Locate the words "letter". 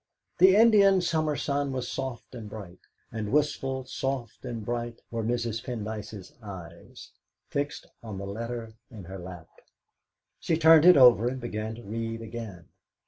8.25-8.73